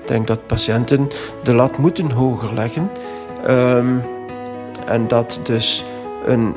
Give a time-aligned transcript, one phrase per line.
[0.00, 1.08] Ik denk dat patiënten
[1.42, 2.90] de lat moeten hoger leggen.
[3.46, 3.98] Ehm,
[4.86, 5.84] en dat dus
[6.26, 6.54] een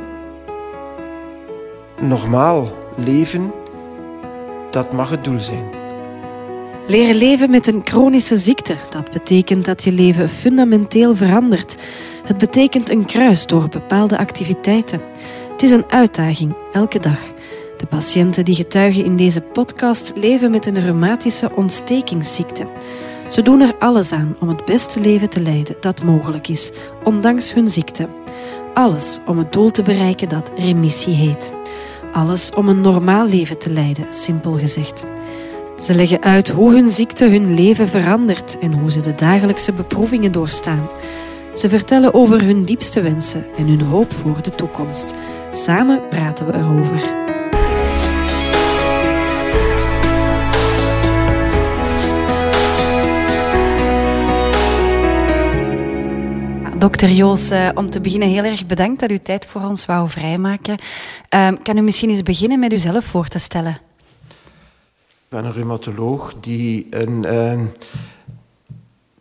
[2.00, 3.52] normaal leven,
[4.71, 5.82] dat mag het doel zijn.
[6.88, 11.75] Leren leven met een chronische ziekte, dat betekent dat je leven fundamenteel verandert.
[12.23, 15.02] Het betekent een kruis door bepaalde activiteiten.
[15.52, 17.20] Het is een uitdaging, elke dag.
[17.78, 22.66] De patiënten die getuigen in deze podcast leven met een reumatische ontstekingsziekte.
[23.28, 26.71] Ze doen er alles aan om het beste leven te leiden dat mogelijk is,
[27.04, 28.07] ondanks hun ziekte.
[28.74, 31.52] Alles om het doel te bereiken dat remissie heet.
[32.14, 35.06] Alles om een normaal leven te leiden, simpel gezegd.
[35.78, 40.31] Ze leggen uit hoe hun ziekte hun leven verandert en hoe ze de dagelijkse beproevingen
[40.31, 40.89] doorstaan.
[41.53, 45.14] Ze vertellen over hun diepste wensen en hun hoop voor de toekomst.
[45.52, 47.22] Samen praten we erover.
[56.84, 60.09] Dokter Joos, uh, om te beginnen heel erg bedankt dat u tijd voor ons wou
[60.09, 60.78] vrijmaken.
[61.36, 63.80] Uh, kan u misschien eens beginnen met uzelf voor te stellen?
[64.28, 67.59] Ik ben een reumatoloog die een uh,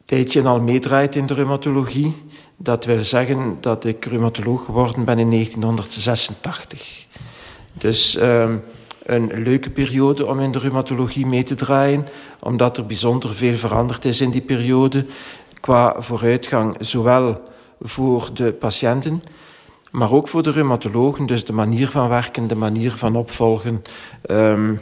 [0.05, 2.15] tijdje al meedraait in de reumatologie.
[2.57, 7.07] Dat wil zeggen dat ik reumatoloog geworden ben in 1986.
[7.73, 8.57] Dus ehm,
[9.03, 12.07] een leuke periode om in de reumatologie mee te draaien,
[12.41, 15.07] omdat er bijzonder veel veranderd is in die periode
[15.61, 17.51] qua vooruitgang, zowel
[17.83, 19.23] voor de patiënten,
[19.91, 21.27] maar ook voor de reumatologen.
[21.27, 23.83] Dus de manier van werken, de manier van opvolgen.
[24.31, 24.81] Um,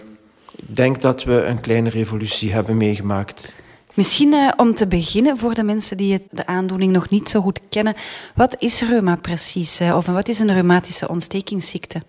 [0.57, 3.55] ik denk dat we een kleine revolutie hebben meegemaakt.
[3.95, 7.61] Misschien uh, om te beginnen, voor de mensen die de aandoening nog niet zo goed
[7.69, 7.95] kennen,
[8.35, 9.81] wat is reuma precies?
[9.81, 12.03] Uh, of wat is een reumatische ontstekingsziekte?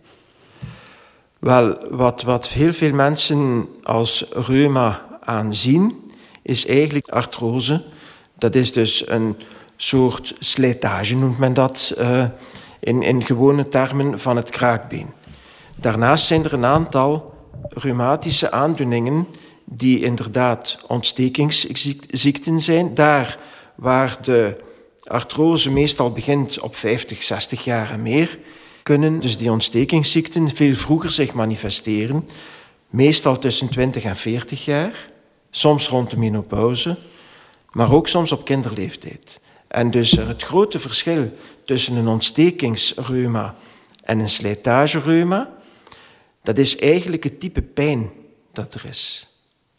[1.40, 7.84] Wel, wat, wat heel veel mensen als reuma aanzien, is eigenlijk artrose.
[8.38, 9.36] Dat is dus een
[9.84, 12.26] soort slijtage, noemt men dat uh,
[12.80, 15.10] in, in gewone termen van het kraakbeen.
[15.76, 17.34] Daarnaast zijn er een aantal
[17.70, 19.28] reumatische aandoeningen
[19.66, 22.94] die inderdaad ontstekingsziekten zijn.
[22.94, 23.38] Daar
[23.76, 24.62] waar de
[25.04, 28.40] artrose meestal begint op 50, 60 jaar en meer,
[28.84, 32.28] kunnen dus die ontstekingsziekten veel vroeger zich manifesteren.
[32.90, 35.10] Meestal tussen 20 en 40 jaar,
[35.50, 36.98] soms rond de menopauze,
[37.72, 39.41] maar ook soms op kinderleeftijd.
[39.72, 41.34] En dus het grote verschil
[41.66, 43.56] tussen een ontstekingsreuma
[44.04, 45.54] en een slijtagereuma,
[46.44, 48.10] dat is eigenlijk het type pijn
[48.52, 49.28] dat er is.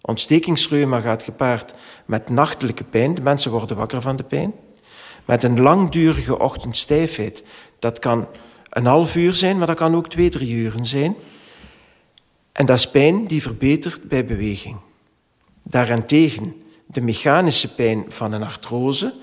[0.00, 1.74] Ontstekingsreuma gaat gepaard
[2.06, 3.14] met nachtelijke pijn.
[3.14, 4.52] De mensen worden wakker van de pijn.
[5.24, 7.42] Met een langdurige ochtendstijfheid.
[7.78, 8.28] Dat kan
[8.70, 11.16] een half uur zijn, maar dat kan ook twee, drie uren zijn.
[12.52, 14.76] En dat is pijn die verbetert bij beweging.
[15.62, 19.14] Daarentegen de mechanische pijn van een artrose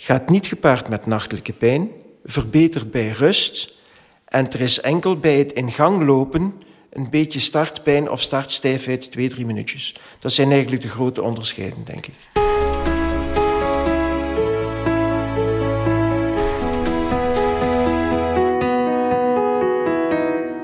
[0.00, 1.90] gaat niet gepaard met nachtelijke pijn,
[2.24, 3.76] verbetert bij rust
[4.24, 6.54] en er is enkel bij het in gang lopen
[6.90, 9.94] een beetje startpijn of startstijfheid, twee, drie minuutjes.
[10.18, 12.14] Dat zijn eigenlijk de grote onderscheiden, denk ik.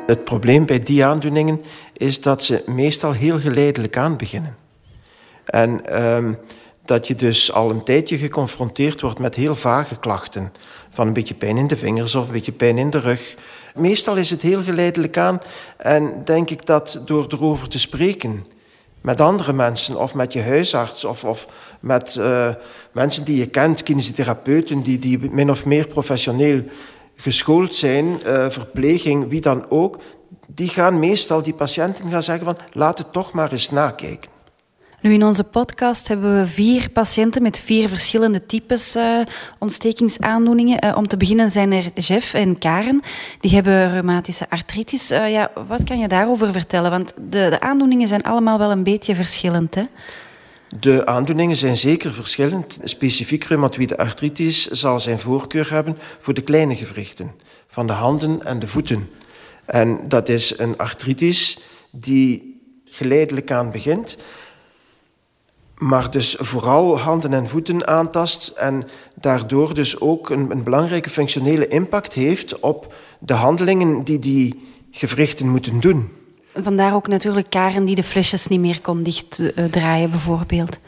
[0.06, 1.62] Het probleem bij die aandoeningen
[1.92, 4.56] is dat ze meestal heel geleidelijk aan beginnen.
[5.44, 6.38] En um,
[6.84, 10.52] dat je dus al een tijdje geconfronteerd wordt met heel vage klachten.
[10.90, 13.34] Van een beetje pijn in de vingers of een beetje pijn in de rug.
[13.74, 15.40] Meestal is het heel geleidelijk aan
[15.76, 18.46] en denk ik dat door erover te spreken
[19.00, 21.48] met andere mensen of met je huisarts of, of
[21.80, 22.48] met uh,
[22.92, 26.62] mensen die je kent, kinesitherapeuten die, die min of meer professioneel
[27.16, 29.98] geschoold zijn, uh, verpleging, wie dan ook,
[30.46, 34.33] die gaan meestal die patiënten gaan zeggen van laat het toch maar eens nakijken.
[35.04, 39.20] Nu, in onze podcast hebben we vier patiënten met vier verschillende types uh,
[39.58, 40.84] ontstekingsaandoeningen.
[40.84, 43.00] Uh, om te beginnen zijn er Jeff en Karen.
[43.40, 45.10] Die hebben reumatische artritis.
[45.10, 46.90] Uh, ja, wat kan je daarover vertellen?
[46.90, 49.84] Want de, de aandoeningen zijn allemaal wel een beetje verschillend, hè?
[50.80, 52.78] De aandoeningen zijn zeker verschillend.
[52.84, 57.32] Specifiek reumatoïde artritis zal zijn voorkeur hebben voor de kleine gewrichten,
[57.66, 59.10] van de handen en de voeten.
[59.64, 61.58] En dat is een artritis
[61.90, 64.18] die geleidelijk aan begint
[65.84, 71.66] maar dus vooral handen en voeten aantast en daardoor dus ook een, een, belangrijke functionele
[71.66, 76.08] impact heeft op de handelingen die die gewrichten moeten doen.
[76.54, 80.78] Vandaar ook natuurlijk Karen die de flesjes niet meer kon dichtdraaien bijvoorbeeld.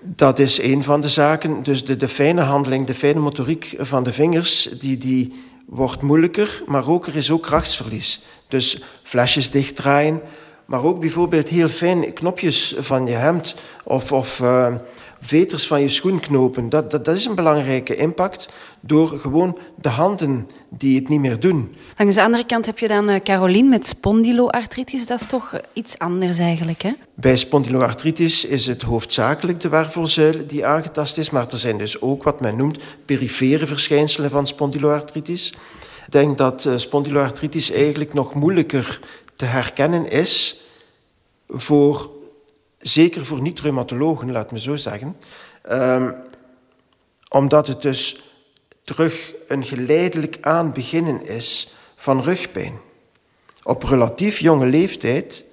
[0.00, 1.62] Dat is een van de zaken.
[1.62, 5.32] Dus de, de fijne handeling, de fijne motoriek van de vingers, die, die
[5.66, 8.22] wordt moeilijker, maar ook er is ook krachtsverlies.
[8.48, 10.20] Dus flesjes dichtdraaien,
[10.70, 14.74] Maar ook bijvoorbeeld heel fijn knopjes van je hemd of, of uh,
[15.20, 16.68] veters van je schoen knopen.
[16.68, 18.48] Dat, dat, dat is een belangrijke impact
[18.80, 21.74] door gewoon de handen die het niet meer doen.
[21.96, 25.06] Langs de andere kant heb je dan uh, Caroline met spondyloartritis.
[25.06, 26.92] Dat is toch iets anders eigenlijk, hè?
[27.14, 32.22] Bij spondyloartritis is het hoofdzakelijk de wervelzuil die aangetast is, maar er zijn dus ook
[32.22, 35.54] wat men noemt perifere verschijnselen van spondyloartritis.
[36.06, 39.00] Ik denk dat spondyloartritis eigenlijk nog moeilijker
[39.40, 40.60] te herkennen is
[41.48, 42.10] voor,
[42.78, 45.16] zeker voor niet-reumatologen, laat me zo zeggen,
[45.70, 46.14] um,
[47.28, 48.22] omdat het dus
[48.84, 52.80] terug een geleidelijk aanbeginnen is van rugpijn.
[53.62, 55.44] Op relatief jonge leeftijd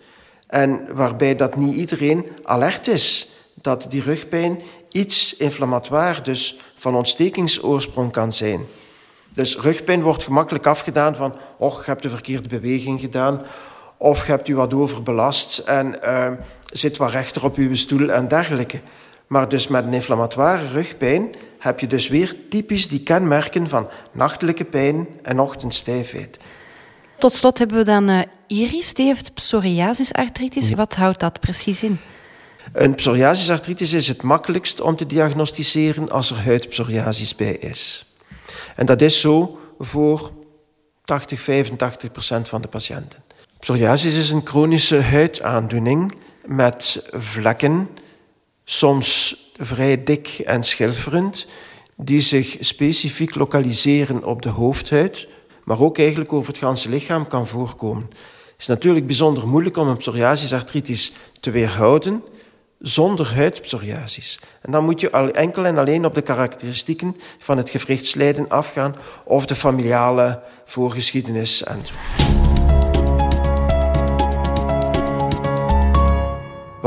[0.47, 8.11] en waarbij dat niet iedereen alert is dat die rugpijn iets inflammatoire, dus van ontstekingsoorsprong
[8.11, 8.65] kan zijn.
[9.29, 13.45] Dus rugpijn wordt gemakkelijk afgedaan van, och, je hebt de verkeerde beweging gedaan,
[13.97, 16.31] of je hebt u wat overbelast en uh,
[16.71, 18.81] zit wat rechter op uw stoel en dergelijke.
[19.27, 24.63] Maar dus met een inflammatoire rugpijn heb je dus weer typisch die kenmerken van nachtelijke
[24.63, 26.37] pijn en ochtendstijfheid.
[27.17, 30.67] Tot slot hebben we dan uh, Iris, die heeft psoriasisartritis.
[30.67, 30.75] Ja.
[30.75, 31.99] Wat houdt dat precies in?
[32.73, 38.05] Een psoriasisartritis is het makkelijkst om te diagnosticeren als er huidpsoriasis bij is.
[38.75, 40.31] En dat is zo voor
[41.03, 43.26] 80, 85 procent van de patiënten.
[43.59, 46.13] Psoriasis is een chronische huidaandoening
[46.45, 47.89] met vlekken,
[48.63, 51.47] soms vrij dik en schilferend,
[51.95, 55.27] die zich specifiek lokaliseren op de hoofdhuid,
[55.63, 58.07] maar ook eigenlijk over het ganse lichaam kan voorkomen.
[58.09, 62.23] Het is natuurlijk bijzonder moeilijk om een psoriasisartritis te weerhouden
[62.79, 64.39] zonder huidpsoriasis.
[64.61, 68.95] En dan moet je enkel en alleen op de karakteristieken van het gewrichtslijden afgaan
[69.25, 72.46] of de familiale voorgeschiedenis enzovoort.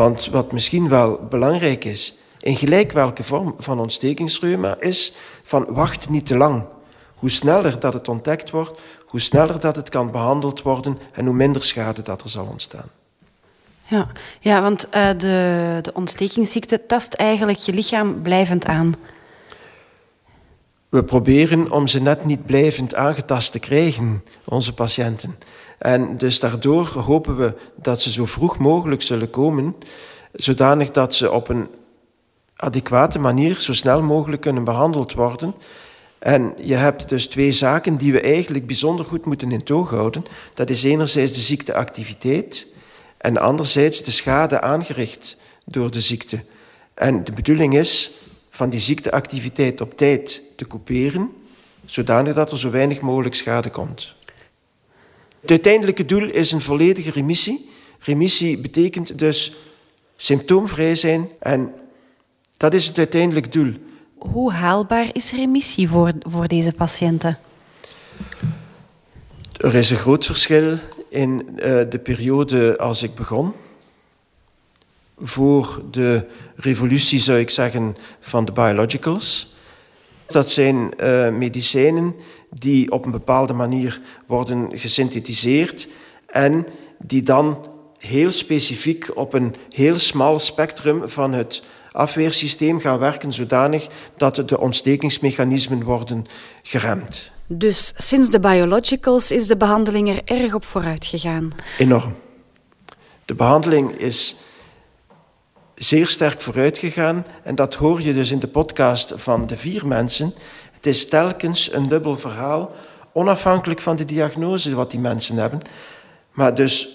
[0.00, 5.12] Want wat misschien wel belangrijk is, in gelijk welke vorm van ontstekingsreuma, is
[5.43, 6.67] van wacht niet te lang.
[7.14, 11.35] Hoe sneller dat het ontdekt wordt, hoe sneller dat het kan behandeld worden en hoe
[11.35, 12.88] minder schade dat er zal ontstaan.
[13.85, 14.08] Ja,
[14.41, 18.94] ja want uh, de, de ontstekingsziekte tast eigenlijk je lichaam blijvend aan.
[20.88, 25.38] We proberen om ze net niet blijvend aangetast te krijgen, onze patiënten.
[25.81, 29.77] En dus daardoor hopen we dat ze zo vroeg mogelijk zullen komen,
[30.32, 31.69] zodanig dat ze op een
[32.56, 35.55] adequate manier zo snel mogelijk kunnen behandeld worden.
[36.19, 40.25] En je hebt dus twee zaken die we eigenlijk bijzonder goed moeten in toog houden.
[40.55, 42.67] Dat is enerzijds de ziekteactiviteit
[43.17, 46.44] en anderzijds de schade aangericht door de ziekte.
[46.94, 48.11] En de bedoeling is
[48.50, 51.31] van die ziekteactiviteit op tijd te couperen,
[51.87, 54.15] zodanig dat er zo weinig mogelijk schade komt.
[55.40, 57.69] Het uiteindelijke doel is een volledige remissie.
[57.98, 59.52] Remissie betekent dus
[60.16, 61.72] symptoomvrij zijn en
[62.56, 63.75] dat is het uiteindelijk doel.
[64.19, 67.38] Hoe haalbaar is remissie voor, voor deze patiënten?
[69.56, 70.76] Er is een groot verschil
[71.08, 73.52] in uh, de periode als ik begon.
[75.19, 76.26] Voor de
[76.56, 79.54] revolutie zou ik zeggen van de biologicals.
[80.26, 82.14] Dat zijn uh, medicijnen
[82.50, 85.88] die op een bepaalde manier worden gesynthetiseerd
[86.26, 86.67] en
[86.99, 87.69] die dan
[87.99, 91.62] heel specifiek op een heel smal spectrum van het
[91.93, 96.26] afweersysteem gaan werken, zodanig dat de ontstekingsmechanismen worden
[96.62, 97.30] geremd.
[97.47, 101.50] Dus sinds de biologicals is de behandeling er erg op vooruit gegaan?
[101.78, 102.14] Enorm.
[103.25, 104.37] De behandeling is
[105.75, 109.87] zeer sterk vooruit gegaan en dat hoor je dus in de podcast van de vier
[109.87, 110.35] mensen
[110.80, 112.72] het is telkens een dubbel verhaal,
[113.12, 115.60] onafhankelijk van de diagnose wat die mensen hebben.
[116.30, 116.88] Maar dus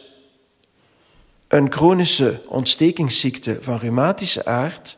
[1.47, 4.97] een chronische ontstekingsziekte van rheumatische aard,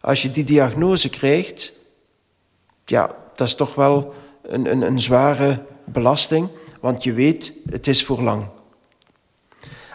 [0.00, 1.72] als je die diagnose krijgt,
[2.84, 6.48] ja, dat is toch wel een, een, een zware belasting,
[6.80, 8.46] want je weet, het is voor lang.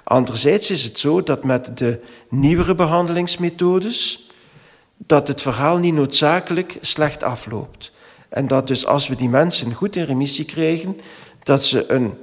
[0.03, 4.29] Anderzijds is het zo dat met de nieuwere behandelingsmethodes,
[4.97, 7.91] dat het verhaal niet noodzakelijk slecht afloopt.
[8.31, 10.97] En dat dus als we die mensen goed in remissie krijgen,
[11.43, 12.13] dat ze een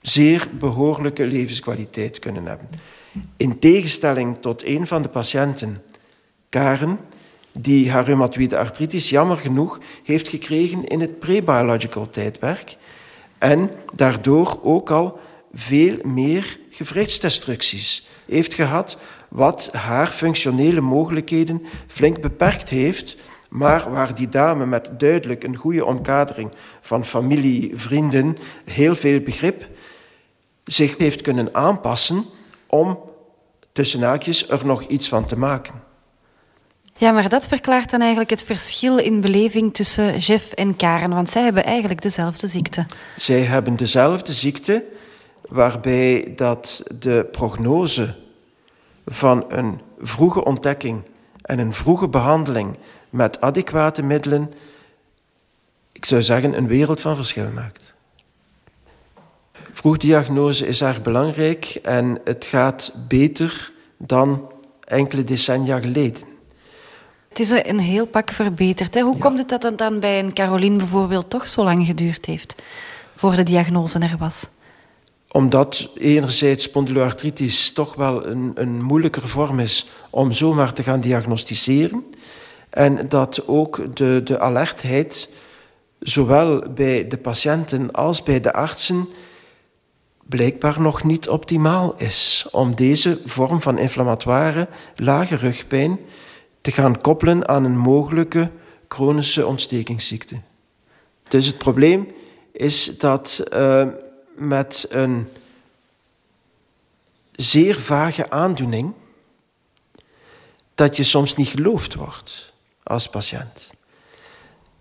[0.00, 2.68] zeer behoorlijke levenskwaliteit kunnen hebben.
[3.36, 5.82] In tegenstelling tot een van de patiënten,
[6.48, 6.98] Karen,
[7.58, 12.76] die haar reumatoïde artritis jammer genoeg heeft gekregen in het pre-biological tijdperk
[13.38, 15.18] en daardoor ook al
[15.52, 18.98] veel meer gewrichtsdestructies heeft gehad,
[19.28, 23.16] wat haar functionele mogelijkheden flink beperkt heeft
[23.52, 29.68] maar waar die dame met duidelijk een goede omkadering van familie, vrienden, heel veel begrip
[30.64, 32.24] zich heeft kunnen aanpassen
[32.66, 32.98] om
[33.72, 35.74] tussen haakjes er nog iets van te maken.
[36.94, 41.30] Ja, maar dat verklaart dan eigenlijk het verschil in beleving tussen Jeff en Karen, want
[41.30, 42.86] zij hebben eigenlijk dezelfde ziekte.
[43.16, 44.84] Zij hebben dezelfde ziekte,
[45.48, 48.14] waarbij dat de prognose
[49.06, 51.02] van een vroege ontdekking
[51.42, 52.76] en een vroege behandeling
[53.12, 54.52] met adequate middelen,
[55.92, 57.94] ik zou zeggen, een wereld van verschil maakt.
[59.72, 64.52] Vroegdiagnose is erg belangrijk en het gaat beter dan
[64.84, 66.22] enkele decennia geleden.
[67.28, 68.94] Het is een heel pak verbeterd.
[68.94, 69.00] Hè?
[69.00, 72.54] Hoe komt het dat het dan bij een Caroline bijvoorbeeld toch zo lang geduurd heeft
[73.16, 74.46] voor de diagnose er was?
[75.28, 82.04] Omdat enerzijds spondyloartritis toch wel een, een moeilijker vorm is om zomaar te gaan diagnosticeren.
[82.72, 85.28] En dat ook de, de alertheid,
[85.98, 89.08] zowel bij de patiënten als bij de artsen,
[90.22, 95.98] blijkbaar nog niet optimaal is om deze vorm van inflammatoire lage rugpijn
[96.60, 98.50] te gaan koppelen aan een mogelijke
[98.88, 100.40] chronische ontstekingsziekte.
[101.22, 102.12] Dus het probleem
[102.52, 103.86] is dat uh,
[104.36, 105.28] met een
[107.32, 108.92] zeer vage aandoening,
[110.74, 112.51] dat je soms niet geloofd wordt
[112.82, 113.70] als patiënt.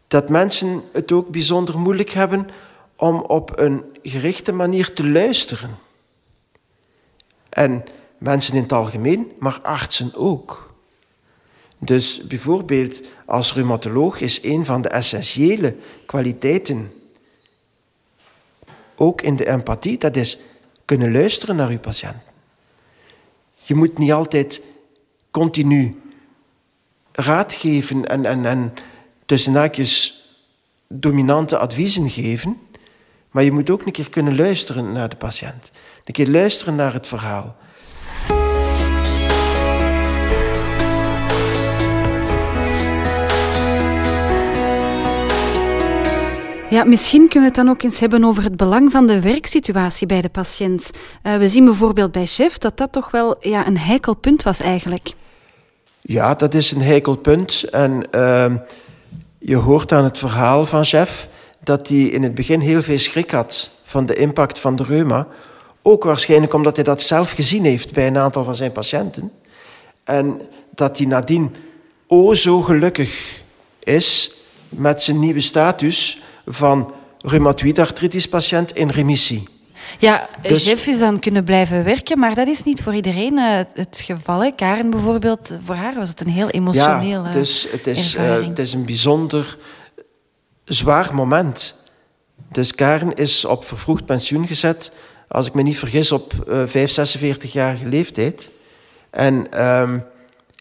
[0.08, 2.50] Dat mensen het ook bijzonder moeilijk hebben
[2.96, 5.78] om op een gerichte manier te luisteren.
[7.50, 7.84] En
[8.18, 10.74] mensen in het algemeen, maar artsen ook.
[11.78, 16.94] Dus bijvoorbeeld als reumatoloog is een van de essentiële kwaliteiten,
[18.96, 20.40] ook in de empathie, dat is
[20.86, 22.16] kunnen luisteren naar uw patiënt.
[23.64, 24.62] Je moet niet altijd
[25.32, 26.02] continu
[27.22, 28.74] raad geven en, en, en
[29.26, 30.26] tussen haakjes
[30.88, 32.58] dominante adviezen geven,
[33.32, 35.72] maar je moet ook een keer kunnen luisteren naar de patiënt.
[36.06, 37.56] Een keer luisteren naar het verhaal.
[46.70, 50.08] Ja, misschien kunnen we het dan ook eens hebben over het belang van de werksituatie
[50.08, 50.92] bij de patiënt.
[51.24, 54.60] Uh, we zien bijvoorbeeld bij Chef dat dat toch wel ja, een heikel punt was
[54.60, 55.14] eigenlijk.
[56.02, 57.64] Ja, dat is een heikel punt.
[57.64, 58.54] En uh,
[59.40, 61.28] je hoort aan het verhaal van Chef
[61.64, 65.28] dat hij in het begin heel veel schrik had van de impact van de reuma.
[65.82, 69.32] Ook waarschijnlijk omdat hij dat zelf gezien heeft bij een aantal van zijn patiënten.
[70.04, 70.42] En
[70.76, 71.56] dat hij nadien
[72.08, 73.42] o zo gelukkig
[73.80, 74.36] is
[74.70, 79.48] met zijn nieuwe status van reumatoïde artritis patiënt in remissie.
[80.00, 80.64] Ja, dus...
[80.64, 84.44] Jeff is dan kunnen blijven werken, maar dat is niet voor iedereen uh, het geval.
[84.44, 84.52] Hè.
[84.52, 88.60] Karen bijvoorbeeld, voor haar was het een heel emotioneel Ja, dus het is, uh, het
[88.60, 89.58] is een bijzonder
[90.66, 91.76] zwaar moment.
[92.52, 94.92] Dus Karen is op vervroegd pensioen gezet,
[95.28, 98.50] als ik me niet vergis, op uh, 5, 46-jarige leeftijd.
[99.10, 100.04] En um,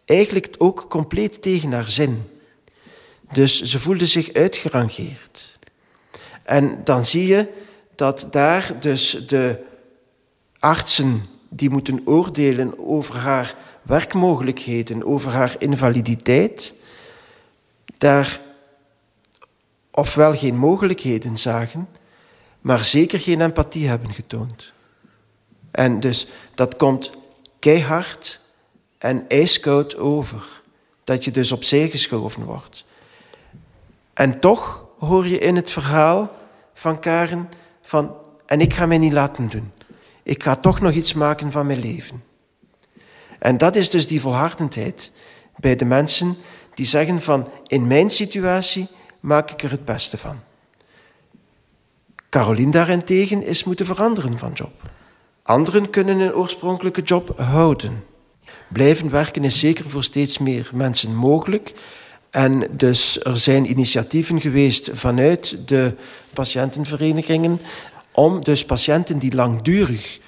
[0.04, 2.22] eigenlijk ook compleet tegen haar zin.
[3.32, 5.58] Dus ze voelde zich uitgerangeerd.
[6.42, 7.46] En dan zie je
[8.00, 9.64] dat daar dus de
[10.58, 16.74] artsen die moeten oordelen over haar werkmogelijkheden, over haar invaliditeit,
[17.98, 18.40] daar
[19.90, 21.88] ofwel geen mogelijkheden zagen,
[22.60, 24.72] maar zeker geen empathie hebben getoond.
[25.70, 27.10] En dus dat komt
[27.58, 28.40] keihard
[28.98, 30.62] en ijskoud over,
[31.04, 32.84] dat je dus opzij geschoven wordt.
[34.12, 36.30] En toch hoor je in het verhaal
[36.72, 37.48] van Karen
[37.90, 38.14] van,
[38.46, 39.72] en ik ga mij niet laten doen.
[40.22, 42.22] Ik ga toch nog iets maken van mijn leven.
[43.38, 45.12] En dat is dus die volhardendheid
[45.56, 46.36] bij de mensen
[46.74, 48.88] die zeggen van, in mijn situatie
[49.20, 50.40] maak ik er het beste van.
[52.28, 54.90] Caroline daarentegen is moeten veranderen van job.
[55.42, 58.04] Anderen kunnen een oorspronkelijke job houden.
[58.68, 61.72] Blijven werken is zeker voor steeds meer mensen mogelijk.
[62.30, 65.94] En dus er zijn initiatieven geweest vanuit de
[66.32, 67.60] patiëntenverenigingen
[68.12, 70.18] om dus patiënten die langdurig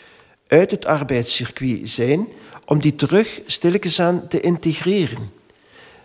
[0.47, 2.29] uit het arbeidscircuit zijn,
[2.65, 5.31] om die terug stilletjes aan te integreren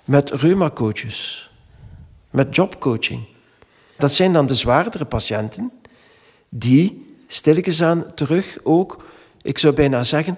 [0.05, 1.51] met reumacoaches,
[2.29, 3.25] met jobcoaching.
[3.97, 5.71] Dat zijn dan de zwaardere patiënten
[6.49, 9.05] die stilletjes aan terug ook,
[9.41, 10.37] ik zou bijna zeggen,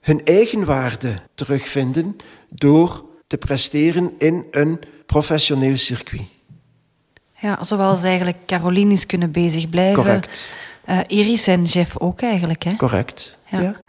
[0.00, 2.16] hun eigen waarde terugvinden
[2.48, 6.22] door te presteren in een professioneel circuit.
[7.38, 10.02] Ja, zoals eigenlijk Caroline is kunnen bezig blijven.
[10.02, 10.48] Correct.
[10.88, 12.76] Uh, Iris en Jeff ook eigenlijk, hè?
[12.76, 13.60] Correct, ja.
[13.60, 13.80] ja.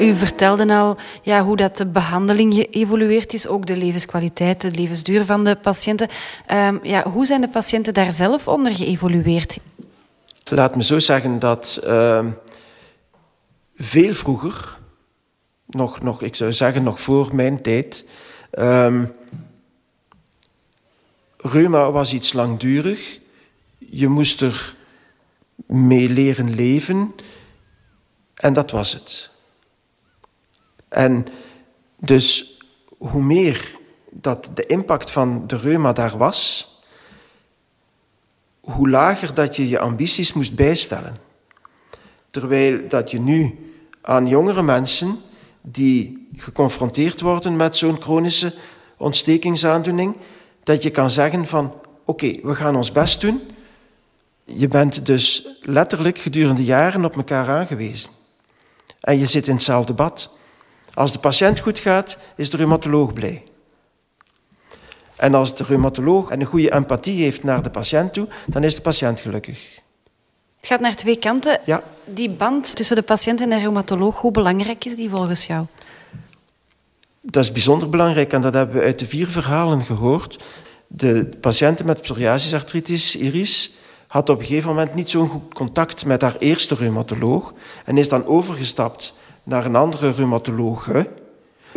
[0.00, 5.24] U vertelde al ja, hoe dat de behandeling geëvolueerd is, ook de levenskwaliteit, de levensduur
[5.24, 6.08] van de patiënten.
[6.52, 9.58] Um, ja, hoe zijn de patiënten daar zelf onder geëvolueerd?
[10.50, 12.26] Laat me zo zeggen dat uh,
[13.74, 14.78] veel vroeger,
[15.66, 18.06] nog, nog, ik zou zeggen nog voor mijn tijd,
[18.58, 19.12] um,
[21.36, 23.20] reuma was iets langdurig.
[23.78, 24.76] Je moest er
[25.66, 27.14] mee leren leven
[28.34, 29.30] en dat was het.
[30.88, 31.26] En
[31.96, 32.58] dus
[32.98, 33.78] hoe meer
[34.10, 36.70] dat de impact van de reuma daar was,
[38.66, 41.16] hoe lager dat je je ambities moest bijstellen.
[42.30, 43.58] Terwijl dat je nu
[44.02, 45.18] aan jongere mensen
[45.60, 48.54] die geconfronteerd worden met zo'n chronische
[48.96, 50.16] ontstekingsaandoening,
[50.62, 53.40] dat je kan zeggen van oké, we gaan ons best doen.
[54.44, 58.10] Je bent dus letterlijk gedurende jaren op elkaar aangewezen.
[59.00, 60.30] En je zit in hetzelfde bad.
[60.94, 63.44] Als de patiënt goed gaat, is de reumatoloog blij.
[65.16, 68.80] En als de reumatoloog een goede empathie heeft naar de patiënt toe, dan is de
[68.80, 69.78] patiënt gelukkig.
[70.56, 71.60] Het gaat naar twee kanten.
[71.64, 71.82] Ja.
[72.04, 75.66] Die band tussen de patiënt en de reumatoloog, hoe belangrijk is die volgens jou?
[77.20, 80.44] Dat is bijzonder belangrijk en dat hebben we uit de vier verhalen gehoord.
[80.86, 83.74] De patiënten met psoriasisartritis, Iris,
[84.06, 87.54] had op een gegeven moment niet zo'n goed contact met haar eerste reumatoloog
[87.84, 90.88] en is dan overgestapt naar een andere reumatoloog.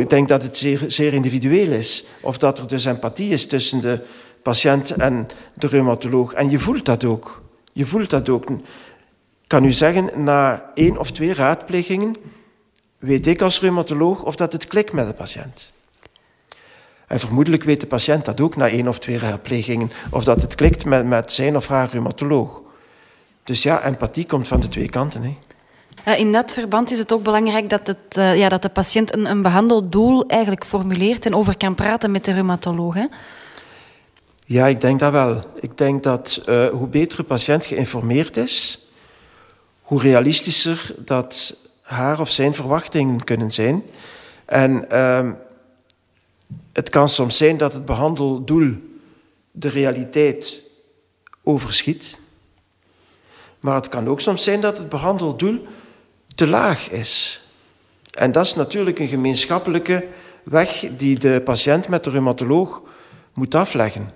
[0.00, 2.04] Ik denk dat het zeer, zeer individueel is.
[2.20, 4.00] Of dat er dus empathie is tussen de
[4.42, 6.32] patiënt en de reumatoloog.
[6.32, 7.42] En je voelt dat ook.
[7.72, 8.50] Je voelt dat ook.
[8.50, 8.58] Ik
[9.46, 12.14] kan u zeggen, na één of twee raadplegingen
[12.98, 15.72] weet ik als reumatoloog of dat het klikt met de patiënt.
[17.06, 20.54] En vermoedelijk weet de patiënt dat ook na één of twee raadplegingen, of dat het
[20.54, 22.62] klikt met, met zijn of haar reumatoloog.
[23.44, 25.22] Dus ja, empathie komt van de twee kanten.
[25.22, 25.36] Hè.
[26.04, 29.14] Eh, in dat verband is het ook belangrijk dat, het, uh, ja, dat de patiënt
[29.14, 32.94] een, een behandeldoel eigenlijk formuleert en over kan praten met de reumatoloog.
[32.94, 33.06] Hè?
[34.44, 35.44] Ja, ik denk dat wel.
[35.60, 38.86] Ik denk dat uh, hoe beter een patiënt geïnformeerd is,
[39.82, 43.82] hoe realistischer dat haar of zijn verwachtingen kunnen zijn.
[44.44, 45.30] En uh,
[46.72, 48.74] het kan soms zijn dat het behandeldoel
[49.50, 50.62] de realiteit
[51.42, 52.18] overschiet.
[53.60, 55.66] Maar het kan ook soms zijn dat het behandeldoel
[56.40, 57.40] te laag is.
[58.10, 60.06] En dat is natuurlijk een gemeenschappelijke
[60.42, 62.82] weg die de patiënt met de reumatoloog
[63.34, 64.12] moet afleggen.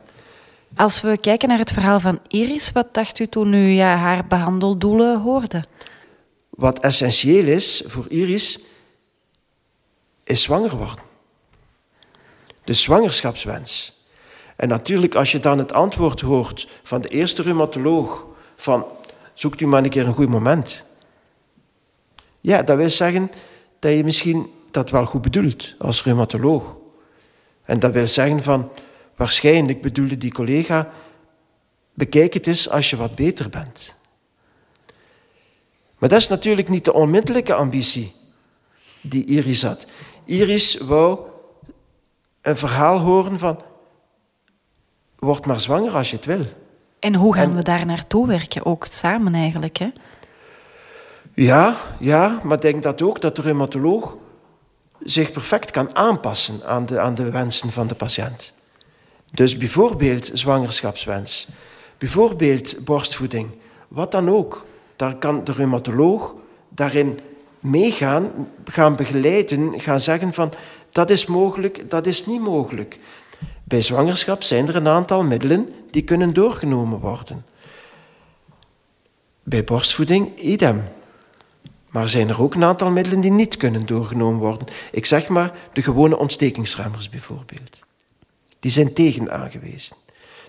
[0.77, 4.27] Als we kijken naar het verhaal van Iris, wat dacht u toen u ja, haar
[4.27, 5.65] behandeldoelen hoorde?
[6.51, 8.61] Wat essentieel is voor Iris,
[10.25, 11.05] is zwanger worden.
[12.65, 14.03] De zwangerschapswens.
[14.57, 18.85] En natuurlijk, als je dan het antwoord hoort van de eerste reumatoloog van
[19.35, 20.85] zoekt u maar een keer een goed moment.
[22.45, 23.31] Ja, dat wil zeggen
[23.79, 26.77] dat je misschien dat wel goed bedoelt als reumatoloog.
[27.65, 28.71] En dat wil zeggen van,
[29.17, 30.91] waarschijnlijk bedoelde die collega,
[31.95, 33.95] bekijk het eens als je wat beter bent.
[35.99, 38.13] Maar dat is natuurlijk niet de onmiddellijke ambitie
[39.01, 39.87] die Iris had.
[40.25, 41.19] Iris wou
[42.41, 43.63] een verhaal horen van,
[45.19, 46.45] word maar zwanger als je het wil.
[46.99, 49.77] En hoe gaan we daar naartoe werken, ook samen eigenlijk?
[49.77, 49.89] Hè?
[51.35, 54.17] Ja, ja, maar ik denk dat ook dat de reumatoloog
[55.03, 58.53] zich perfect kan aanpassen aan de, aan de wensen van de patiënt.
[59.31, 61.49] Dus bijvoorbeeld zwangerschapswens,
[61.99, 63.49] bijvoorbeeld borstvoeding,
[63.89, 64.67] wat dan ook.
[64.97, 66.35] Daar kan de reumatoloog
[66.69, 67.21] daarin
[67.61, 70.53] meegaan, gaan begeleiden, gaan zeggen van
[70.93, 72.99] dat is mogelijk, dat is niet mogelijk.
[73.65, 77.45] Bij zwangerschap zijn er een aantal middelen die kunnen doorgenomen worden.
[79.43, 80.83] Bij borstvoeding idem.
[81.95, 84.67] Maar zijn er ook een aantal middelen die niet kunnen doorgenomen worden.
[84.93, 87.79] Ik zeg maar de gewone ontstekingsremmers bijvoorbeeld.
[88.61, 89.97] Die zijn tegen aangewezen.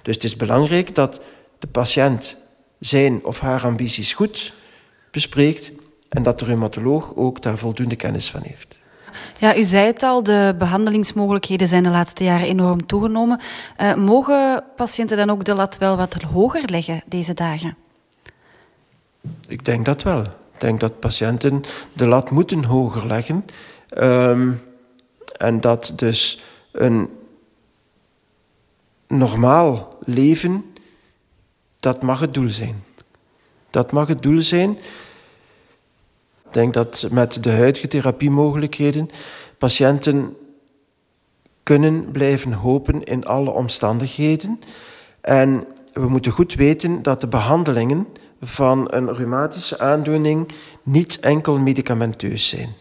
[0.02, 1.20] Dus het is belangrijk dat
[1.60, 2.36] de patiënt
[2.80, 4.54] zijn of haar ambities goed
[5.12, 5.72] bespreekt
[6.10, 8.80] en dat de reumatoloog ook daar voldoende kennis van heeft.
[9.38, 13.40] Ja, u zei het al, de behandelingsmogelijkheden zijn de laatste jaren enorm toegenomen.
[13.82, 17.78] Uh, mogen patiënten dan ook de lat wel wat hoger leggen deze dagen?
[19.48, 20.44] Ik denk dat wel.
[20.56, 21.64] Ik denk dat patiënten
[21.94, 23.46] de lat moeten hoger leggen.
[23.98, 24.62] Um,
[25.38, 26.42] en dat dus
[26.72, 27.10] een
[29.08, 30.74] normaal leven,
[31.80, 32.84] dat mag het doel zijn.
[33.70, 34.78] Dat mag het doel zijn
[36.56, 39.10] denk dat met de huidige therapiemogelijkheden
[39.58, 40.38] patiënten
[41.64, 44.60] kunnen blijven hopen in alle omstandigheden.
[45.22, 48.08] En we moeten goed weten dat de behandelingen
[48.42, 50.52] van een reumatische aandoening
[50.84, 52.74] niet enkel medicamenteus zijn.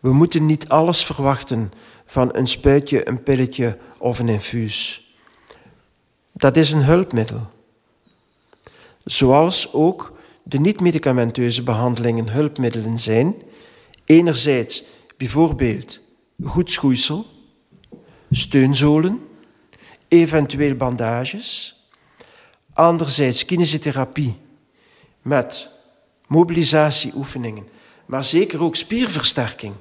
[0.00, 1.72] We moeten niet alles verwachten
[2.06, 5.08] van een spuitje, een pilletje of een infuus.
[6.32, 7.50] Dat is een hulpmiddel.
[9.04, 13.34] Zoals ook de niet-medicamenteuze behandelingen hulpmiddelen zijn.
[14.04, 14.84] Enerzijds
[15.16, 16.00] bijvoorbeeld
[16.42, 17.26] goed schoeisel,
[18.30, 19.20] steunzolen,
[20.08, 21.78] eventueel bandages.
[22.74, 24.36] Anderzijds kinesiotherapie
[25.22, 25.68] met
[26.26, 27.68] mobilisatieoefeningen,
[28.06, 29.74] maar zeker ook spierversterking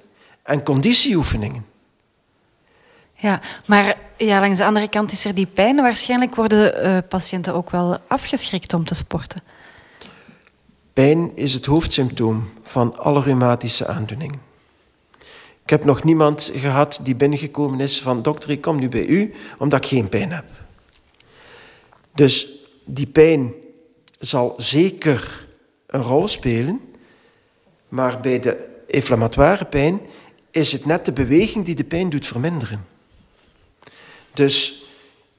[0.43, 1.65] en conditieoefeningen.
[3.15, 5.75] Ja, maar ja, langs de andere kant is er die pijn.
[5.75, 9.43] Waarschijnlijk worden uh, patiënten ook wel afgeschrikt om te sporten.
[10.93, 14.41] Pijn is het hoofdsymptoom van alle reumatische aandoeningen.
[15.63, 19.33] Ik heb nog niemand gehad die binnengekomen is van dokter, ik kom nu bij u
[19.57, 20.45] omdat ik geen pijn heb.
[22.13, 22.47] Dus
[22.83, 23.53] die pijn
[24.17, 25.47] zal zeker
[25.87, 26.81] een rol spelen,
[27.87, 30.01] maar bij de inflammatoire pijn
[30.51, 32.85] is het net de beweging die de pijn doet verminderen.
[34.33, 34.83] Dus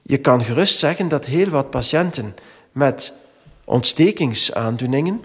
[0.01, 2.35] je kan gerust zeggen dat heel wat patiënten
[2.71, 3.13] met
[3.63, 5.23] ontstekingsaandoeningen,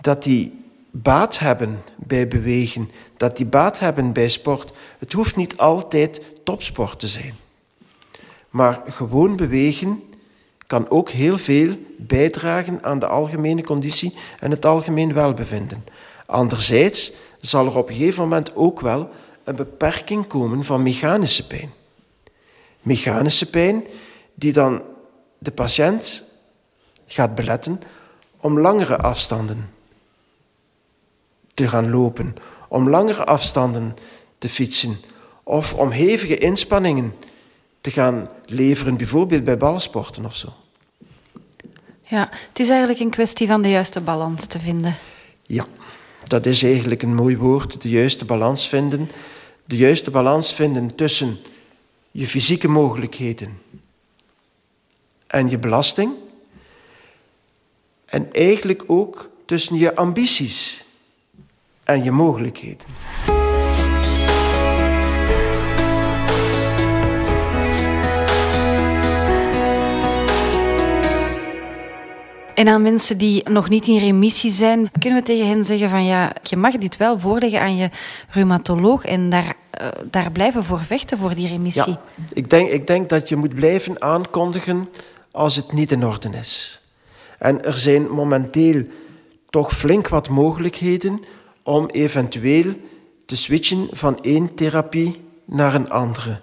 [0.00, 4.72] dat die baat hebben bij bewegen, dat die baat hebben bij sport.
[4.98, 7.34] Het hoeft niet altijd topsport te zijn.
[8.50, 10.02] Maar gewoon bewegen
[10.66, 15.84] kan ook heel veel bijdragen aan de algemene conditie en het algemeen welbevinden.
[16.26, 19.10] Anderzijds zal er op een gegeven moment ook wel
[19.44, 21.72] een beperking komen van mechanische pijn.
[22.80, 23.84] Mechanische pijn
[24.34, 24.82] die dan
[25.38, 26.22] de patiënt
[27.06, 27.80] gaat beletten
[28.36, 29.70] om langere afstanden
[31.54, 32.36] te gaan lopen,
[32.68, 33.96] om langere afstanden
[34.38, 34.96] te fietsen
[35.42, 37.14] of om hevige inspanningen
[37.84, 40.52] te gaan leveren, bijvoorbeeld bij balsporten of zo.
[42.02, 44.96] Ja, het is eigenlijk een kwestie van de juiste balans te vinden.
[45.42, 45.66] Ja,
[46.26, 49.10] dat is eigenlijk een mooi woord, de juiste balans vinden.
[49.64, 51.38] De juiste balans vinden tussen
[52.10, 53.60] je fysieke mogelijkheden
[55.26, 56.12] en je belasting.
[58.04, 60.84] En eigenlijk ook tussen je ambities
[61.82, 62.86] en je mogelijkheden.
[72.54, 76.04] En aan mensen die nog niet in remissie zijn, kunnen we tegen hen zeggen van
[76.04, 77.90] ja, je mag dit wel voorleggen aan je
[78.28, 81.92] reumatoloog en daar, uh, daar blijven voor vechten voor die remissie.
[81.92, 82.00] Ja,
[82.32, 84.88] ik denk, ik denk dat je moet blijven aankondigen
[85.30, 86.80] als het niet in orde is.
[87.38, 88.84] En er zijn momenteel
[89.50, 91.20] toch flink wat mogelijkheden
[91.62, 92.72] om eventueel
[93.26, 96.40] te switchen van één therapie naar een andere.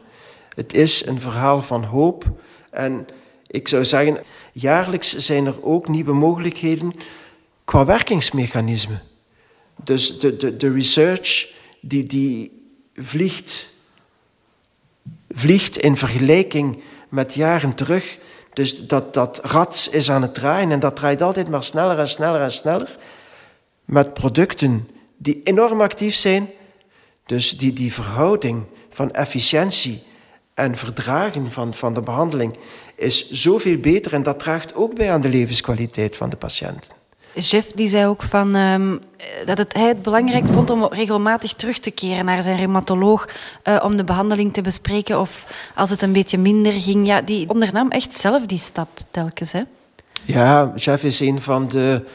[0.55, 2.25] Het is een verhaal van hoop
[2.69, 3.07] en
[3.51, 4.17] ik zou zeggen,
[4.53, 6.93] jaarlijks zijn er ook nieuwe mogelijkheden
[7.65, 9.01] qua werkingsmechanismen.
[9.83, 13.73] Dus de, de, de research die, die vliegt,
[15.29, 18.19] vliegt in vergelijking met jaren terug.
[18.53, 22.07] Dus dat, dat rad is aan het draaien en dat draait altijd maar sneller en
[22.09, 22.97] sneller en sneller.
[23.85, 26.49] Met producten die enorm actief zijn.
[27.25, 30.03] Dus die, die verhouding van efficiëntie
[30.61, 32.57] en verdragen van, van de behandeling
[32.95, 36.99] is zoveel beter en dat draagt ook bij aan de levenskwaliteit van de patiënten.
[37.33, 38.99] Jeff die zei ook van, um,
[39.45, 43.29] dat het, hij het belangrijk vond om regelmatig terug te keren naar zijn reumatoloog
[43.63, 45.45] uh, om de behandeling te bespreken of
[45.75, 47.07] als het een beetje minder ging.
[47.07, 49.51] Ja, die ondernam echt zelf die stap telkens.
[49.51, 49.61] Hè?
[50.23, 52.05] Ja, Jeff is een van de,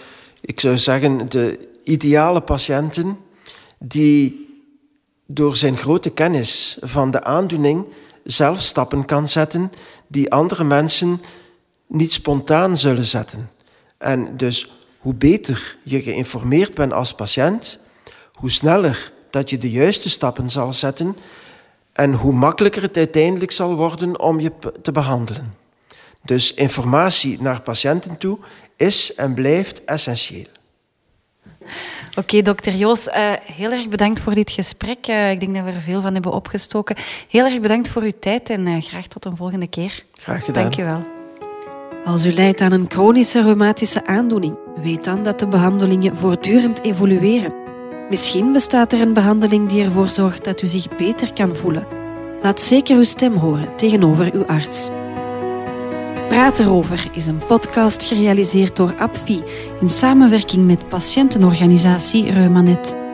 [0.41, 3.19] ik zou zeggen, de ideale patiënten
[3.79, 4.47] die
[5.27, 7.85] door zijn grote kennis van de aandoening
[8.27, 9.73] zelf stappen kan zetten
[10.07, 11.23] die andere mensen
[11.87, 13.51] niet spontaan zullen zetten.
[13.99, 17.81] En dus hoe beter je geïnformeerd bent als patiënt,
[18.33, 21.17] hoe sneller dat je de juiste stappen zal zetten
[21.93, 25.55] en hoe makkelijker het uiteindelijk zal worden om je te behandelen.
[26.23, 28.39] Dus informatie naar patiënten toe
[28.77, 30.47] is en blijft essentieel.
[32.19, 33.15] Oké, dokter Joos, uh,
[33.53, 35.09] heel erg bedankt voor dit gesprek.
[35.09, 36.97] Uh, ik denk dat we er veel van hebben opgestoken.
[37.29, 40.05] Heel erg bedankt voor uw tijd en uh, graag tot een volgende keer.
[40.13, 40.63] Graag gedaan.
[40.63, 41.05] Dank je wel.
[42.05, 47.55] Als u lijdt aan een chronische reumatische aandoening, weet dan dat de behandelingen voortdurend evolueren.
[48.09, 51.87] Misschien bestaat er een behandeling die ervoor zorgt dat u zich beter kan voelen.
[52.43, 54.89] Laat zeker uw stem horen tegenover uw arts.
[56.29, 59.43] Praat erover is een podcast gerealiseerd door APFI
[59.81, 63.06] in samenwerking met patiëntenorganisatie Reumanet.